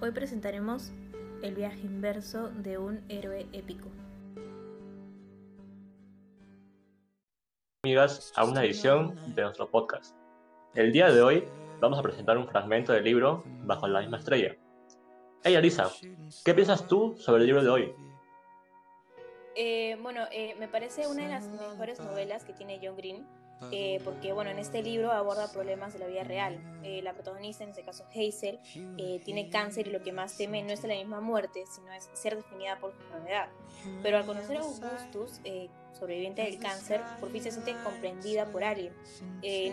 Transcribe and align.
Hoy 0.00 0.12
presentaremos 0.12 0.92
el 1.42 1.56
viaje 1.56 1.80
inverso 1.80 2.50
de 2.50 2.78
un 2.78 3.00
héroe 3.08 3.48
épico. 3.52 3.88
Amigas, 7.82 8.32
a 8.36 8.44
una 8.44 8.64
edición 8.64 9.16
de 9.34 9.42
nuestro 9.42 9.68
podcast. 9.68 10.14
El 10.76 10.92
día 10.92 11.10
de 11.10 11.20
hoy 11.20 11.44
vamos 11.80 11.98
a 11.98 12.02
presentar 12.02 12.38
un 12.38 12.46
fragmento 12.46 12.92
del 12.92 13.02
libro 13.02 13.42
Bajo 13.64 13.88
la 13.88 14.00
misma 14.00 14.18
estrella. 14.18 14.56
Hey 15.42 15.56
Alisa, 15.56 15.90
¿qué 16.44 16.54
piensas 16.54 16.86
tú 16.86 17.16
sobre 17.18 17.40
el 17.40 17.46
libro 17.46 17.64
de 17.64 17.68
hoy? 17.68 17.94
Eh, 19.60 19.96
bueno, 20.00 20.22
eh, 20.30 20.54
me 20.60 20.68
parece 20.68 21.08
una 21.08 21.24
de 21.24 21.30
las 21.30 21.48
mejores 21.48 21.98
novelas 21.98 22.44
que 22.44 22.52
tiene 22.52 22.78
John 22.80 22.96
Green 22.96 23.26
eh, 23.72 24.00
porque 24.04 24.32
bueno, 24.32 24.50
en 24.50 24.58
este 24.58 24.82
libro 24.82 25.10
aborda 25.10 25.50
problemas 25.52 25.92
de 25.92 25.98
la 25.98 26.06
vida 26.06 26.24
real. 26.24 26.58
Eh, 26.82 27.02
la 27.02 27.12
protagonista, 27.12 27.64
en 27.64 27.70
este 27.70 27.82
caso 27.82 28.04
Hazel, 28.10 28.60
eh, 28.96 29.20
tiene 29.24 29.50
cáncer 29.50 29.88
y 29.88 29.90
lo 29.90 30.02
que 30.02 30.12
más 30.12 30.36
teme 30.36 30.62
no 30.62 30.70
es 30.70 30.82
la 30.84 30.94
misma 30.94 31.20
muerte, 31.20 31.64
sino 31.66 31.92
es 31.92 32.08
ser 32.12 32.36
definida 32.36 32.78
por 32.78 32.92
su 32.92 33.02
enfermedad. 33.02 33.48
Pero 34.02 34.18
al 34.18 34.26
conocer 34.26 34.58
a 34.58 34.60
Augustus, 34.60 35.40
sobreviviente 35.92 36.42
del 36.42 36.58
cáncer, 36.60 37.00
por 37.18 37.30
fin 37.30 37.42
se 37.42 37.50
siente 37.50 37.74
comprendida 37.82 38.46
por 38.46 38.62
alguien. 38.62 38.92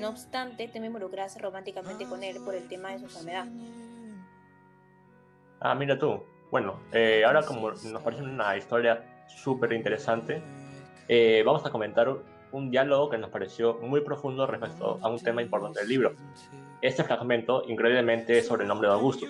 no 0.00 0.08
obstante, 0.08 0.68
teme 0.68 0.86
involucrarse 0.86 1.38
románticamente 1.38 2.06
con 2.06 2.22
él 2.22 2.38
por 2.44 2.54
el 2.54 2.66
tema 2.68 2.92
de 2.92 3.00
su 3.00 3.04
enfermedad. 3.04 3.46
Ah, 5.60 5.74
mira 5.74 5.98
tú. 5.98 6.22
Bueno, 6.50 6.80
ahora 7.26 7.42
como 7.42 7.70
nos 7.70 8.02
parece 8.02 8.22
una 8.22 8.56
historia 8.56 9.13
súper 9.28 9.72
interesante, 9.72 10.42
vamos 11.44 11.64
a 11.66 11.70
comentar 11.70 12.14
un 12.52 12.70
diálogo 12.70 13.10
que 13.10 13.18
nos 13.18 13.30
pareció 13.30 13.74
muy 13.82 14.00
profundo 14.00 14.46
respecto 14.46 14.98
a 15.02 15.08
un 15.08 15.18
tema 15.18 15.42
importante 15.42 15.80
del 15.80 15.88
libro. 15.88 16.14
Este 16.82 17.02
fragmento, 17.02 17.64
increíblemente, 17.66 18.38
es 18.38 18.46
sobre 18.46 18.62
el 18.62 18.68
nombre 18.68 18.88
de 18.88 18.94
Augusto, 18.94 19.26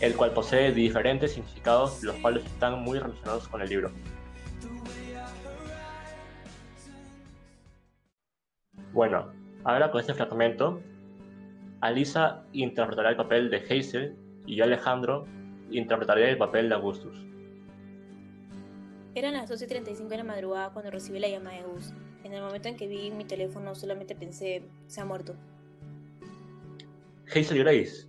el 0.00 0.16
cual 0.16 0.32
posee 0.32 0.72
diferentes 0.72 1.32
significados, 1.32 2.02
los 2.02 2.16
cuales 2.16 2.44
están 2.44 2.82
muy 2.82 2.98
relacionados 2.98 3.46
con 3.48 3.62
el 3.62 3.68
libro. 3.68 3.90
Bueno, 8.92 9.32
ahora 9.64 9.90
con 9.90 10.00
este 10.00 10.14
fragmento, 10.14 10.80
Alisa 11.80 12.44
interpretará 12.52 13.10
el 13.10 13.16
papel 13.16 13.50
de 13.50 13.58
Hazel 13.58 14.16
y 14.46 14.56
yo, 14.56 14.64
Alejandro, 14.64 15.26
interpretaré 15.70 16.30
el 16.30 16.38
papel 16.38 16.68
de 16.68 16.74
Augustus. 16.74 17.16
Eran 19.16 19.34
las 19.34 19.48
12.35 19.48 20.08
de 20.08 20.16
la 20.16 20.24
madrugada 20.24 20.72
cuando 20.72 20.90
recibí 20.90 21.20
la 21.20 21.28
llamada 21.28 21.56
de 21.56 21.62
Gus. 21.62 21.92
En 22.24 22.32
el 22.32 22.42
momento 22.42 22.68
en 22.68 22.76
que 22.76 22.88
vi 22.88 23.12
mi 23.12 23.24
teléfono 23.24 23.74
solamente 23.76 24.16
pensé, 24.16 24.62
se 24.88 25.00
ha 25.00 25.04
muerto. 25.04 25.36
Hazel 27.28 27.58
Grace, 27.58 28.08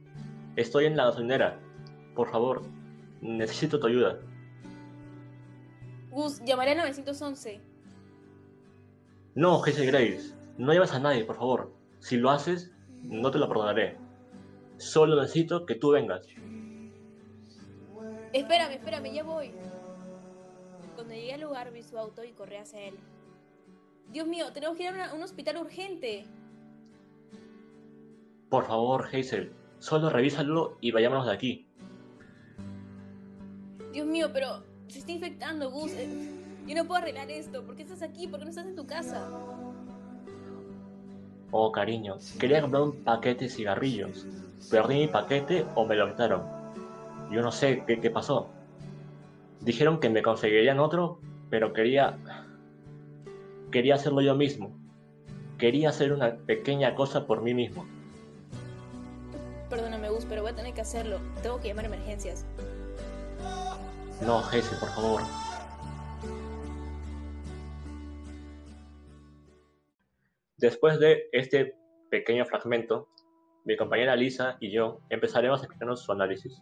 estoy 0.56 0.86
en 0.86 0.97
la 0.97 1.06
gasolinera. 1.06 1.59
Por 2.16 2.31
favor, 2.31 2.64
necesito 3.22 3.80
tu 3.80 3.86
ayuda. 3.86 4.20
Gus, 6.09 6.42
llamaré 6.44 6.72
a 6.72 6.75
911. 6.75 7.62
No, 9.36 9.62
Hazel 9.64 9.86
Grace, 9.86 10.34
no 10.58 10.73
llevas 10.73 10.94
a 10.94 11.00
nadie, 11.00 11.23
por 11.23 11.36
favor. 11.36 11.72
Si 12.00 12.17
lo 12.17 12.31
haces, 12.31 12.72
no 13.03 13.30
te 13.30 13.38
lo 13.38 13.47
perdonaré. 13.47 13.97
Solo 14.78 15.22
necesito 15.22 15.67
que 15.67 15.75
tú 15.75 15.92
vengas. 15.92 16.25
Espérame, 18.34 18.73
espérame, 18.73 19.14
ya 19.14 19.23
voy. 19.23 19.52
Al 21.36 21.41
lugar 21.41 21.69
vi 21.73 21.83
su 21.83 21.97
auto 21.97 22.23
y 22.23 22.31
corrí 22.31 22.55
hacia 22.55 22.80
él. 22.80 22.95
Dios 24.09 24.25
mío, 24.25 24.53
tenemos 24.53 24.78
que 24.78 24.83
ir 24.83 24.89
a 24.89 25.14
un 25.14 25.22
hospital 25.22 25.58
urgente. 25.58 26.25
Por 28.47 28.66
favor, 28.66 29.05
Hazel, 29.14 29.52
solo 29.80 30.09
revísalo 30.09 30.78
y 30.80 30.91
vayámonos 30.91 31.25
de 31.25 31.33
aquí. 31.33 31.67
Dios 33.91 34.08
mío, 34.08 34.30
pero 34.31 34.63
se 34.88 35.00
está 35.00 35.11
infectando, 35.11 35.69
Gus. 35.69 35.91
Eh, 35.91 36.08
yo 36.67 36.73
no 36.73 36.86
puedo 36.86 37.02
arreglar 37.02 37.30
esto. 37.30 37.66
¿Por 37.66 37.75
qué 37.75 37.83
estás 37.83 38.02
aquí? 38.02 38.28
¿Por 38.28 38.39
qué 38.39 38.45
no 38.45 38.52
estás 38.52 38.67
en 38.67 38.75
tu 38.78 38.88
casa? 38.88 39.28
Oh, 41.51 41.69
cariño, 41.69 42.16
quería 42.40 42.62
comprar 42.62 42.84
un 42.84 43.03
paquete 43.03 43.44
de 43.44 43.50
cigarrillos. 43.50 44.25
Perdí 44.72 45.00
mi 45.00 45.07
paquete 45.09 45.66
o 45.75 45.85
me 45.85 45.95
lo 45.95 46.07
quitaron. 46.07 46.44
Yo 47.29 47.41
no 47.41 47.51
sé 47.51 47.84
qué, 47.85 48.00
qué 48.00 48.09
pasó. 48.09 48.55
Dijeron 49.62 50.00
que 50.00 50.10
me 50.10 50.22
conseguirían 50.22 50.80
otro, 50.80 51.20
pero 51.50 51.74
quería 51.74 52.18
quería 53.72 53.96
hacerlo 53.96 54.22
yo 54.22 54.36
mismo. 54.36 54.74
Quería 55.58 55.90
hacer 55.90 56.14
una 56.14 56.38
pequeña 56.38 56.96
cosa 56.96 57.28
por 57.28 57.42
mí 57.42 57.54
mismo. 57.54 57.86
Perdóname, 59.70 60.10
Gus, 60.10 60.26
pero 60.26 60.44
voy 60.44 60.52
a 60.52 60.56
tener 60.56 60.74
que 60.74 60.82
hacerlo. 60.82 61.20
Tengo 61.42 61.60
que 61.60 61.68
llamar 61.68 61.86
a 61.86 61.88
emergencias. 61.88 62.46
No, 64.26 64.42
Jesse, 64.44 64.80
por 64.80 64.90
favor. 64.90 65.22
Después 70.58 71.00
de 71.00 71.28
este 71.34 71.76
pequeño 72.10 72.46
fragmento, 72.46 73.10
mi 73.66 73.76
compañera 73.76 74.16
Lisa 74.16 74.56
y 74.62 74.72
yo 74.72 75.02
empezaremos 75.10 75.60
a 75.60 75.64
explicarnos 75.64 76.02
su 76.02 76.12
análisis. 76.12 76.62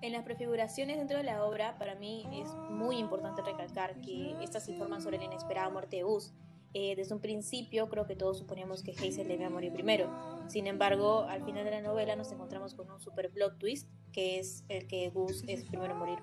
En 0.00 0.12
las 0.12 0.22
prefiguraciones 0.22 0.96
dentro 0.96 1.16
de 1.16 1.24
la 1.24 1.44
obra, 1.44 1.76
para 1.76 1.96
mí 1.96 2.24
es 2.32 2.48
muy 2.70 2.98
importante 2.98 3.42
recalcar 3.42 4.00
que 4.00 4.36
estas 4.40 4.68
informan 4.68 5.02
sobre 5.02 5.18
la 5.18 5.24
inesperada 5.24 5.70
muerte 5.70 5.96
de 5.96 6.02
Gus. 6.04 6.32
Eh, 6.72 6.94
desde 6.94 7.14
un 7.14 7.20
principio 7.20 7.88
creo 7.88 8.06
que 8.06 8.14
todos 8.14 8.38
suponíamos 8.38 8.84
que 8.84 8.92
Hazel 8.92 9.26
debía 9.26 9.50
morir 9.50 9.72
primero. 9.72 10.08
Sin 10.46 10.68
embargo, 10.68 11.22
al 11.22 11.42
final 11.42 11.64
de 11.64 11.72
la 11.72 11.80
novela 11.80 12.14
nos 12.14 12.30
encontramos 12.30 12.74
con 12.74 12.88
un 12.90 13.00
super 13.00 13.30
plot 13.30 13.58
twist, 13.58 13.88
que 14.12 14.38
es 14.38 14.64
el 14.68 14.86
que 14.86 15.10
Gus 15.10 15.42
es 15.48 15.64
primero 15.64 15.94
en 15.94 15.98
morir. 15.98 16.18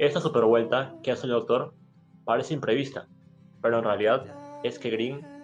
Esta 0.00 0.20
super 0.20 0.44
vuelta 0.46 0.96
que 1.04 1.12
hace 1.12 1.26
el 1.26 1.32
doctor 1.32 1.74
parece 2.24 2.54
imprevista, 2.54 3.06
pero 3.62 3.78
en 3.78 3.84
realidad 3.84 4.24
es 4.64 4.80
que 4.80 4.90
Green 4.90 5.37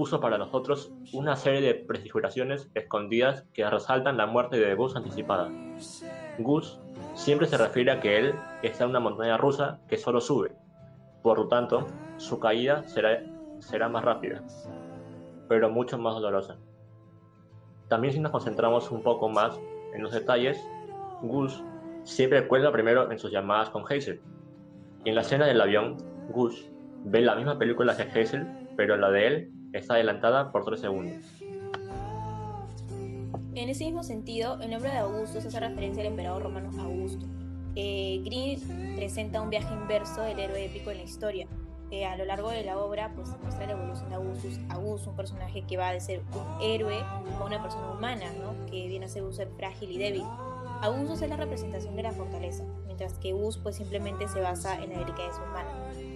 puso 0.00 0.18
para 0.18 0.38
nosotros 0.38 0.90
una 1.12 1.36
serie 1.36 1.60
de 1.60 1.74
prefiguraciones 1.74 2.70
escondidas 2.74 3.44
que 3.52 3.68
resaltan 3.68 4.16
la 4.16 4.24
muerte 4.24 4.58
de 4.58 4.74
Gus 4.74 4.96
anticipada. 4.96 5.50
Gus 6.38 6.80
siempre 7.12 7.46
se 7.46 7.58
refiere 7.58 7.90
a 7.90 8.00
que 8.00 8.16
él 8.16 8.34
está 8.62 8.84
en 8.84 8.90
una 8.90 9.00
montaña 9.00 9.36
rusa 9.36 9.78
que 9.88 9.98
solo 9.98 10.22
sube, 10.22 10.52
por 11.22 11.36
lo 11.36 11.48
tanto, 11.48 11.86
su 12.16 12.40
caída 12.40 12.82
será, 12.84 13.22
será 13.58 13.90
más 13.90 14.02
rápida, 14.02 14.42
pero 15.50 15.68
mucho 15.68 15.98
más 15.98 16.14
dolorosa. 16.14 16.56
También 17.88 18.14
si 18.14 18.20
nos 18.20 18.32
concentramos 18.32 18.90
un 18.90 19.02
poco 19.02 19.28
más 19.28 19.60
en 19.92 20.02
los 20.02 20.12
detalles, 20.12 20.66
Gus 21.20 21.62
siempre 22.04 22.48
cuelga 22.48 22.72
primero 22.72 23.12
en 23.12 23.18
sus 23.18 23.30
llamadas 23.30 23.68
con 23.68 23.82
Hazel. 23.82 24.22
Y 25.04 25.10
en 25.10 25.14
la 25.14 25.20
escena 25.20 25.44
del 25.44 25.60
avión, 25.60 25.98
Gus 26.30 26.70
ve 27.04 27.20
la 27.20 27.34
misma 27.34 27.58
película 27.58 27.94
que 27.94 28.04
Hazel, 28.18 28.46
pero 28.78 28.96
la 28.96 29.10
de 29.10 29.26
él 29.26 29.59
está 29.72 29.94
adelantada 29.94 30.52
por 30.52 30.64
3 30.64 30.80
segundos. 30.80 31.24
En 33.54 33.68
ese 33.68 33.84
mismo 33.84 34.02
sentido, 34.02 34.58
el 34.60 34.70
nombre 34.70 34.90
de 34.90 34.98
Augusto 34.98 35.40
se 35.40 35.48
hace 35.48 35.60
referencia 35.60 36.02
al 36.02 36.08
emperador 36.08 36.44
romano 36.44 36.70
Augusto. 36.80 37.26
Eh, 37.74 38.20
Green 38.24 38.96
presenta 38.96 39.40
un 39.40 39.50
viaje 39.50 39.72
inverso 39.74 40.22
del 40.22 40.38
héroe 40.38 40.64
épico 40.64 40.90
en 40.90 40.98
la 40.98 41.02
historia. 41.04 41.46
Eh, 41.90 42.06
a 42.06 42.16
lo 42.16 42.24
largo 42.24 42.50
de 42.50 42.62
la 42.62 42.78
obra, 42.78 43.12
pues 43.16 43.28
muestra 43.42 43.66
la 43.66 43.72
evolución 43.72 44.08
de 44.10 44.14
Augustus. 44.14 44.60
Augusto, 44.68 45.10
un 45.10 45.16
personaje 45.16 45.62
que 45.62 45.76
va 45.76 45.90
de 45.90 46.00
ser 46.00 46.20
un 46.32 46.62
héroe 46.62 47.00
a 47.00 47.44
una 47.44 47.60
persona 47.60 47.90
humana, 47.90 48.26
¿no? 48.40 48.66
que 48.66 48.86
viene 48.86 49.06
a 49.06 49.08
ser 49.08 49.24
un 49.24 49.34
ser 49.34 49.48
frágil 49.56 49.90
y 49.90 49.98
débil. 49.98 50.24
Augustus 50.82 51.22
es 51.22 51.28
la 51.28 51.36
representación 51.36 51.96
de 51.96 52.04
la 52.04 52.12
fortaleza, 52.12 52.64
mientras 52.86 53.18
que 53.18 53.32
Gus 53.32 53.58
pues 53.58 53.76
simplemente 53.76 54.28
se 54.28 54.40
basa 54.40 54.82
en 54.82 54.92
la 54.92 55.00
delicadeza 55.00 55.42
humana. 55.42 55.68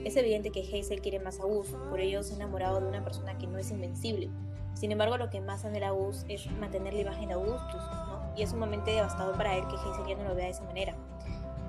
Es 0.05 0.17
evidente 0.17 0.51
que 0.51 0.61
Hazel 0.61 1.03
quiere 1.03 1.19
más 1.19 1.41
a 1.41 1.45
Gus, 1.45 1.75
por 1.91 2.01
ello 2.01 2.23
se 2.23 2.33
ha 2.33 2.37
enamorado 2.37 2.81
de 2.81 2.87
una 2.87 3.03
persona 3.03 3.37
que 3.37 3.47
no 3.47 3.59
es 3.59 3.71
invencible. 3.71 4.31
Sin 4.75 4.91
embargo, 4.91 5.19
lo 5.19 5.29
que 5.29 5.41
más 5.41 5.65
anhela 5.65 5.91
Gus 5.91 6.25
es 6.29 6.51
mantener 6.53 6.95
la 6.95 7.01
imagen 7.01 7.29
de 7.29 7.35
Augustus, 7.35 7.82
¿no? 8.09 8.32
y 8.37 8.43
es 8.43 8.50
sumamente 8.50 8.93
devastador 8.93 9.37
para 9.37 9.56
él 9.56 9.65
que 9.69 9.76
Hazel 9.76 10.06
ya 10.06 10.17
no 10.17 10.29
lo 10.29 10.35
vea 10.35 10.47
de 10.47 10.53
esa 10.53 10.65
manera. 10.65 10.94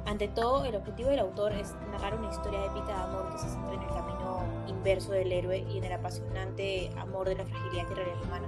Ante 0.06 0.28
todo, 0.28 0.66
el 0.66 0.75
objetivo 0.75 1.10
del 1.10 1.19
autor 1.19 1.52
es 1.54 1.74
narrar 1.92 2.16
una 2.16 2.30
historia 2.30 2.63
épica 2.66 2.88
de 2.88 2.94
amor 2.94 3.31
que 3.31 3.40
se 3.40 3.50
centra 3.50 3.74
en 3.74 3.81
el 3.81 3.88
camino 3.88 4.44
inverso 4.68 5.13
del 5.13 5.31
héroe 5.31 5.66
y 5.68 5.80
en 5.80 5.84
el 5.84 5.94
apasionante 5.94 6.92
amor 6.98 7.28
de 7.28 7.36
la 7.36 7.46
fragilidad 7.46 7.88
que 7.88 7.96
realidad 7.96 8.22
humana. 8.24 8.48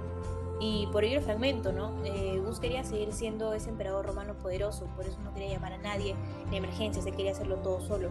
Y 0.60 0.88
por 0.92 1.04
ello 1.04 1.18
el 1.18 1.24
fragmento, 1.24 1.72
¿no? 1.72 1.92
Eh, 2.04 2.40
Gus 2.44 2.60
quería 2.60 2.84
seguir 2.84 3.12
siendo 3.12 3.52
ese 3.54 3.70
emperador 3.70 4.06
romano 4.06 4.34
poderoso, 4.34 4.86
por 4.96 5.04
eso 5.04 5.18
no 5.20 5.32
quería 5.32 5.50
llamar 5.50 5.72
a 5.72 5.78
nadie 5.78 6.14
en 6.46 6.54
emergencia, 6.54 7.02
se 7.02 7.10
quería 7.10 7.32
hacerlo 7.32 7.56
todo 7.56 7.80
solo. 7.80 8.10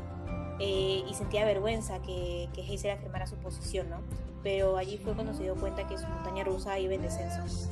Eh, 0.60 1.04
y 1.08 1.14
sentía 1.14 1.46
vergüenza 1.46 2.02
que, 2.02 2.50
que 2.54 2.62
Heiser 2.62 2.92
afirmara 2.92 3.28
su 3.28 3.36
posición, 3.36 3.90
¿no? 3.90 4.02
Pero 4.44 4.78
allí 4.78 4.98
fue 4.98 5.14
cuando 5.14 5.34
se 5.34 5.44
dio 5.44 5.56
cuenta 5.56 5.88
que 5.88 5.98
su 5.98 6.08
montaña 6.08 6.44
rusa 6.44 6.80
iba 6.80 6.94
en 6.94 7.02
descenso. 7.02 7.70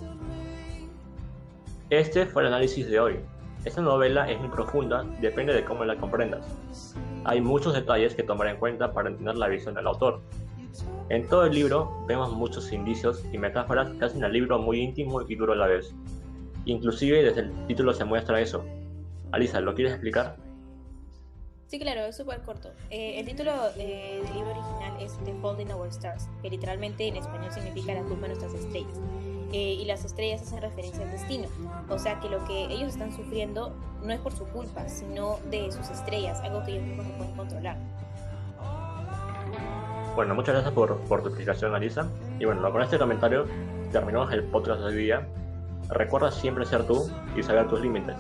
Este 1.90 2.26
fue 2.26 2.44
el 2.44 2.48
análisis 2.48 2.88
de 2.88 3.00
hoy. 3.00 3.20
Esta 3.66 3.82
novela 3.82 4.30
es 4.30 4.40
muy 4.40 4.50
profunda, 4.50 5.04
depende 5.20 5.52
de 5.52 5.66
cómo 5.66 5.84
la 5.86 5.98
comprendas. 5.98 6.46
Hay 7.24 7.42
muchos 7.42 7.74
detalles 7.74 8.14
que 8.14 8.22
tomar 8.22 8.48
en 8.48 8.58
cuenta 8.58 8.94
para 8.94 9.10
entender 9.10 9.36
la 9.36 9.48
visión 9.48 9.74
del 9.74 9.88
autor. 9.88 10.22
En 11.10 11.28
todo 11.28 11.46
el 11.46 11.56
libro 11.56 11.92
vemos 12.08 12.32
muchos 12.32 12.72
indicios 12.72 13.24
y 13.34 13.40
metáforas 13.40 13.90
que 13.90 14.06
hacen 14.06 14.24
al 14.24 14.34
libro 14.34 14.60
muy 14.60 14.82
íntimo 14.82 15.24
y 15.28 15.36
duro 15.36 15.54
a 15.54 15.56
la 15.56 15.66
vez. 15.66 15.96
Inclusive 16.66 17.24
desde 17.24 17.42
el 17.42 17.66
título 17.66 17.92
se 17.94 18.06
muestra 18.06 18.40
eso. 18.40 18.64
Alisa, 19.32 19.60
¿lo 19.62 19.74
quieres 19.74 19.94
explicar? 19.94 20.36
Sí, 21.66 21.80
claro, 21.80 22.02
es 22.02 22.16
súper 22.16 22.42
corto. 22.44 22.70
Eh, 22.92 23.20
el 23.20 23.26
título 23.26 23.52
eh, 23.78 24.22
del 24.24 24.34
libro 24.36 24.52
original 24.52 25.02
es 25.02 25.18
The 25.26 25.34
Fault 25.42 25.60
in 25.60 25.72
Our 25.72 25.88
Stars, 25.88 26.30
que 26.44 26.52
literalmente 26.52 27.08
en 27.08 27.16
español 27.16 27.52
significa 27.52 27.96
la 27.96 28.04
culpa 28.04 28.28
de 28.28 28.36
nuestras 28.36 28.54
estrellas. 28.54 29.02
Eh, 29.56 29.78
y 29.80 29.86
las 29.86 30.04
estrellas 30.04 30.42
hacen 30.42 30.62
referencia 30.62 31.06
al 31.06 31.12
destino. 31.12 31.48
O 31.88 31.98
sea 31.98 32.20
que 32.20 32.28
lo 32.28 32.44
que 32.44 32.66
ellos 32.66 32.90
están 32.90 33.16
sufriendo 33.16 33.74
no 34.04 34.12
es 34.12 34.20
por 34.20 34.34
su 34.34 34.44
culpa, 34.48 34.90
sino 34.90 35.38
de 35.50 35.72
sus 35.72 35.90
estrellas, 35.90 36.42
algo 36.42 36.62
que 36.66 36.72
ellos 36.72 36.84
mismos 36.84 37.06
no 37.06 37.14
pueden 37.16 37.36
controlar. 37.38 37.78
Bueno, 40.14 40.36
muchas 40.36 40.56
gracias 40.56 40.74
por, 40.74 40.98
por 41.06 41.22
tu 41.22 41.30
explicación, 41.30 41.74
Alisa. 41.74 42.10
Y 42.38 42.44
bueno, 42.44 42.70
con 42.70 42.82
este 42.82 43.00
comentario 43.00 43.46
terminamos 43.94 44.34
el 44.34 44.44
podcast 44.44 44.82
de 44.82 44.88
hoy 44.88 44.96
día. 44.96 45.26
Recuerda 45.88 46.32
siempre 46.32 46.66
ser 46.66 46.86
tú 46.86 47.10
y 47.38 47.42
saber 47.42 47.70
tus 47.70 47.80
límites 47.80 48.18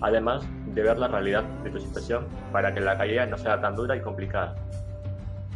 además 0.00 0.46
de 0.74 0.82
ver 0.82 0.98
la 0.98 1.08
realidad 1.08 1.42
de 1.64 1.70
tu 1.70 1.80
situación 1.80 2.26
para 2.52 2.74
que 2.74 2.80
la 2.80 2.98
caída 2.98 3.26
no 3.26 3.38
sea 3.38 3.60
tan 3.60 3.76
dura 3.76 3.96
y 3.96 4.00
complicada. 4.00 4.54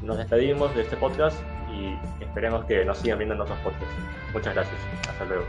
Nos 0.02 0.19
despedimos 0.19 0.75
de 0.75 0.82
este 0.82 0.97
podcast 0.97 1.37
y 1.70 1.94
esperemos 2.23 2.64
que 2.64 2.85
nos 2.85 2.99
sigan 2.99 3.19
viendo 3.19 3.35
en 3.35 3.41
otros 3.43 3.58
podcasts. 3.58 3.94
Muchas 4.32 4.55
gracias. 4.55 4.81
Hasta 5.08 5.25
luego. 5.26 5.44